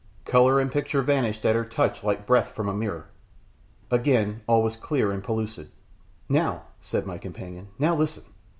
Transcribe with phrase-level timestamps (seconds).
[0.25, 3.09] Colour and picture vanished at her touch like breath from a mirror.
[3.91, 5.69] Again all was clear and pellucid.
[6.27, 8.23] "Now," said my companion, "now listen!